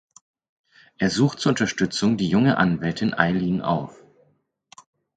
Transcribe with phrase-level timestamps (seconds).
[0.97, 4.03] Er sucht zur Unterstützung die junge Anwältin Aylin auf.